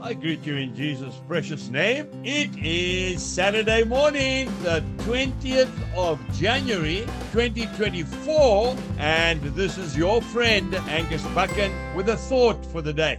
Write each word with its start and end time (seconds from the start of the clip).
I 0.00 0.14
greet 0.14 0.46
you 0.46 0.54
in 0.54 0.76
Jesus' 0.76 1.20
precious 1.26 1.68
name. 1.70 2.06
It 2.22 2.56
is 2.56 3.20
Saturday 3.20 3.82
morning, 3.82 4.46
the 4.62 4.84
20th 4.98 5.68
of 5.96 6.20
January 6.34 7.00
2024, 7.32 8.76
and 8.98 9.42
this 9.42 9.76
is 9.76 9.96
your 9.96 10.22
friend 10.22 10.72
Angus 10.88 11.24
Buchan 11.34 11.72
with 11.96 12.08
a 12.10 12.16
thought 12.16 12.64
for 12.66 12.80
the 12.80 12.92
day. 12.92 13.18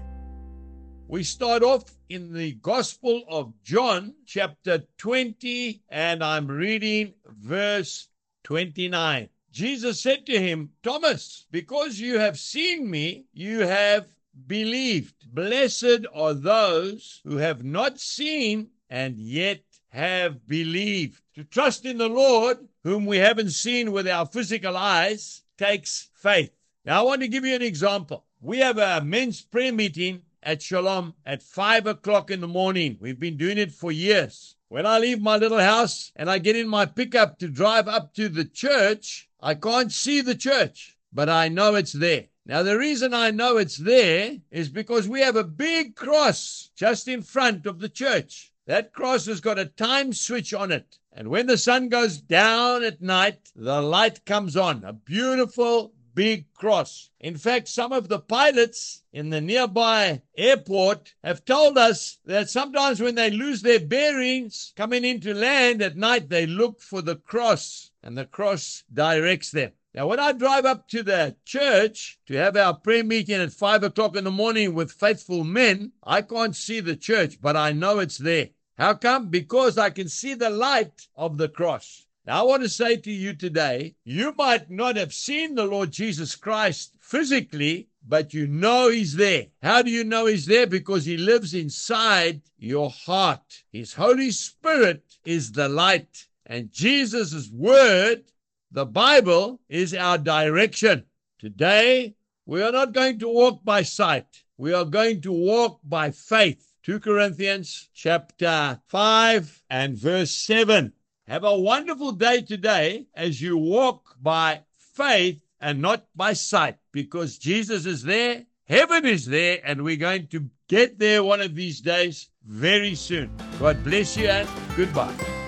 We 1.10 1.24
start 1.24 1.64
off 1.64 1.84
in 2.08 2.32
the 2.32 2.54
Gospel 2.54 3.24
of 3.28 3.52
John, 3.62 4.14
chapter 4.26 4.84
20, 5.00 5.84
and 5.90 6.24
I'm 6.24 6.48
reading 6.48 7.14
verse 7.26 8.08
29. 8.46 9.28
Jesus 9.52 10.00
said 10.00 10.26
to 10.28 10.40
him, 10.40 10.70
Thomas, 10.82 11.46
because 11.52 12.00
you 12.00 12.20
have 12.20 12.40
seen 12.40 12.90
me, 12.90 13.26
you 13.34 13.60
have 13.62 14.08
believed. 14.48 15.34
Blessed 15.34 16.06
are 16.14 16.34
those 16.34 17.22
who 17.24 17.38
have 17.38 17.64
not 17.64 18.00
seen 18.00 18.70
and 18.90 19.18
yet 19.18 19.62
have 19.90 20.48
believed. 20.48 21.22
To 21.36 21.44
trust 21.44 21.86
in 21.86 21.98
the 21.98 22.10
Lord, 22.10 22.58
whom 22.84 23.06
we 23.06 23.18
haven't 23.18 23.52
seen 23.52 23.92
with 23.92 24.08
our 24.08 24.26
physical 24.26 24.76
eyes, 24.76 25.44
takes 25.58 26.10
faith. 26.14 26.52
Now, 26.86 27.02
I 27.02 27.04
want 27.04 27.22
to 27.22 27.28
give 27.28 27.46
you 27.46 27.56
an 27.56 27.62
example. 27.62 28.26
We 28.42 28.60
have 28.60 28.78
a 28.78 29.02
men's 29.02 29.42
prayer 29.42 29.74
meeting 29.74 30.22
at 30.42 30.62
Shalom 30.62 31.14
at 31.26 31.44
five 31.44 31.86
o'clock 31.88 32.32
in 32.32 32.42
the 32.42 32.48
morning. 32.48 32.98
We've 33.00 33.20
been 33.20 33.38
doing 33.38 33.58
it 33.58 33.72
for 33.72 33.92
years. 33.92 34.56
When 34.70 34.86
I 34.86 35.00
leave 35.00 35.22
my 35.22 35.38
little 35.38 35.60
house 35.60 36.12
and 36.16 36.30
I 36.30 36.38
get 36.38 36.56
in 36.56 36.68
my 36.68 36.86
pickup 36.86 37.40
to 37.40 37.48
drive 37.48 37.88
up 37.88 38.14
to 38.14 38.30
the 38.30 38.46
church, 38.46 39.30
I 39.42 39.56
can't 39.56 39.92
see 39.92 40.22
the 40.22 40.36
church, 40.36 40.98
but 41.12 41.28
I 41.30 41.48
know 41.50 41.76
it's 41.76 41.94
there. 41.94 42.26
Now, 42.50 42.64
the 42.64 42.80
reason 42.80 43.14
I 43.14 43.30
know 43.30 43.58
it's 43.58 43.78
there 43.78 44.38
is 44.50 44.70
because 44.70 45.08
we 45.08 45.22
have 45.22 45.36
a 45.36 45.44
big 45.44 45.96
cross 45.96 46.72
just 46.76 47.08
in 47.08 47.22
front 47.22 47.68
of 47.68 47.78
the 47.78 47.90
church. 47.90 48.52
That 48.66 48.92
cross 48.92 49.28
has 49.28 49.40
got 49.40 49.60
a 49.60 49.66
time 49.66 50.14
switch 50.14 50.52
on 50.52 50.72
it. 50.72 50.98
And 51.14 51.28
when 51.28 51.46
the 51.46 51.60
sun 51.60 51.90
goes 51.90 52.20
down 52.20 52.84
at 52.84 53.04
night, 53.04 53.52
the 53.56 53.84
light 53.84 54.26
comes 54.26 54.58
on. 54.58 54.84
A 54.84 54.94
beautiful 54.94 55.94
big 56.16 56.52
cross. 56.56 57.12
In 57.20 57.38
fact, 57.38 57.68
some 57.68 57.92
of 57.92 58.08
the 58.08 58.18
pilots 58.18 59.04
in 59.14 59.30
the 59.30 59.42
nearby 59.42 60.24
airport 60.36 61.14
have 61.24 61.46
told 61.46 61.78
us 61.78 62.18
that 62.26 62.50
sometimes 62.50 63.00
when 63.00 63.14
they 63.14 63.30
lose 63.30 63.62
their 63.62 63.80
bearings 63.80 64.74
coming 64.76 65.06
into 65.06 65.36
land 65.36 65.84
at 65.84 65.98
night, 65.98 66.30
they 66.30 66.48
look 66.48 66.82
for 66.82 67.04
the 67.04 67.18
cross 67.18 67.92
and 68.02 68.18
the 68.18 68.26
cross 68.26 68.84
directs 68.92 69.52
them. 69.52 69.72
Now, 69.96 70.06
when 70.06 70.20
I 70.20 70.34
drive 70.34 70.66
up 70.66 70.88
to 70.90 71.02
the 71.02 71.36
church 71.46 72.20
to 72.28 72.36
have 72.36 72.56
our 72.56 72.76
prayer 72.76 73.04
meeting 73.04 73.42
at 73.42 73.52
five 73.52 73.84
o'clock 73.84 74.16
in 74.16 74.24
the 74.24 74.32
morning 74.32 74.76
with 74.76 74.92
faithful 74.92 75.44
men, 75.44 75.94
I 76.04 76.22
can't 76.22 76.56
see 76.56 76.80
the 76.80 76.96
church, 76.96 77.42
but 77.42 77.58
I 77.58 77.72
know 77.72 77.98
it's 77.98 78.20
there. 78.20 78.50
How 78.78 78.94
come? 78.94 79.30
Because 79.30 79.80
I 79.80 79.90
can 79.90 80.08
see 80.08 80.36
the 80.36 80.52
light 80.52 81.08
of 81.16 81.38
the 81.40 81.50
cross. 81.50 82.06
Now, 82.28 82.42
I 82.42 82.44
want 82.44 82.62
to 82.62 82.70
say 82.70 82.98
to 82.98 83.12
you 83.12 83.34
today, 83.34 83.96
you 84.04 84.36
might 84.38 84.70
not 84.70 84.96
have 84.96 85.12
seen 85.12 85.56
the 85.56 85.66
Lord 85.66 85.90
Jesus 85.90 86.36
Christ 86.36 86.94
physically, 87.00 87.90
but 88.08 88.32
you 88.32 88.46
know 88.46 88.90
He's 88.90 89.16
there. 89.16 89.48
How 89.64 89.82
do 89.82 89.90
you 89.90 90.04
know 90.04 90.28
He's 90.28 90.46
there? 90.46 90.68
Because 90.68 91.06
He 91.06 91.18
lives 91.18 91.56
inside 91.56 92.42
your 92.60 92.92
heart. 92.92 93.64
His 93.72 93.96
Holy 93.96 94.30
Spirit 94.30 95.18
is 95.26 95.52
the 95.52 95.68
light, 95.68 96.28
and 96.46 96.72
Jesus' 96.72 97.50
Word 97.50 98.26
the 98.72 98.86
Bible 98.86 99.60
is 99.70 99.94
our 99.94 100.18
direction. 100.18 101.06
Today, 101.40 102.16
we 102.46 102.62
are 102.62 102.72
not 102.72 102.94
going 102.94 103.20
to 103.20 103.28
walk 103.28 103.64
by 103.64 103.82
sight. 103.84 104.44
We 104.58 104.74
are 104.74 104.86
going 104.86 105.22
to 105.22 105.32
walk 105.32 105.80
by 105.84 106.12
faith. 106.12 106.74
2 106.84 107.00
Corinthians 107.00 107.90
chapter 107.94 108.80
5 108.88 109.64
and 109.70 109.98
verse 109.98 110.32
7. 110.32 110.94
Have 111.28 111.44
a 111.44 111.60
wonderful 111.60 112.12
day 112.12 112.42
today 112.42 113.08
as 113.14 113.42
you 113.42 113.58
walk 113.58 114.16
by 114.22 114.62
faith 114.78 115.42
and 115.62 115.82
not 115.82 116.06
by 116.16 116.34
sight 116.34 116.78
because 116.92 117.38
Jesus 117.38 117.86
is 117.86 118.04
there, 118.04 118.46
heaven 118.66 119.06
is 119.06 119.26
there, 119.26 119.60
and 119.64 119.84
we're 119.84 119.98
going 119.98 120.28
to 120.28 120.50
get 120.68 120.98
there 120.98 121.24
one 121.24 121.42
of 121.42 121.56
these 121.56 121.82
days 121.82 122.30
very 122.46 122.96
soon. 122.96 123.30
God 123.60 123.84
bless 123.84 124.18
you 124.18 124.28
and 124.28 124.48
goodbye. 124.76 125.39